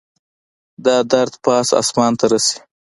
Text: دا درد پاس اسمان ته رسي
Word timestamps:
دا 0.85 0.95
درد 1.11 1.33
پاس 1.43 1.67
اسمان 1.81 2.11
ته 2.19 2.25
رسي 2.31 2.57